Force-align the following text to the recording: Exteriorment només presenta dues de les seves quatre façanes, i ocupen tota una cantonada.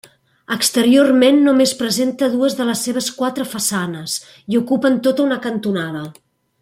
Exteriorment 0.53 1.35
només 1.47 1.73
presenta 1.81 2.29
dues 2.35 2.57
de 2.61 2.67
les 2.69 2.81
seves 2.87 3.11
quatre 3.19 3.45
façanes, 3.53 4.17
i 4.55 4.59
ocupen 4.63 4.99
tota 5.09 5.25
una 5.27 5.39
cantonada. 5.45 6.03